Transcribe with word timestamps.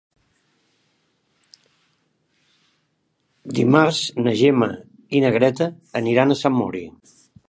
Dimarts 3.59 3.99
na 4.23 4.33
Gemma 4.39 4.71
i 5.19 5.21
na 5.25 5.31
Greta 5.37 5.69
aniran 6.01 6.35
a 6.35 6.39
Sant 6.41 6.57
Mori. 6.63 6.83